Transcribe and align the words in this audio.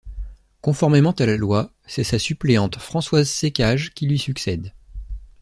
Conformément 0.61 1.11
à 1.11 1.27
la 1.27 1.37
loi, 1.37 1.69
c'est 1.85 2.03
sa 2.03 2.17
suppléante 2.17 2.77
Françoise 2.79 3.29
Czekaj 3.31 3.91
qui 3.91 4.07
lui 4.07 4.17
succède. 4.17 4.73